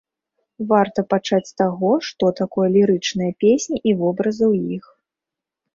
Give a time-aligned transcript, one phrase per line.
[0.71, 4.85] Варта пачаць з таго, што такое лірычныя песні і вобразы ў іх.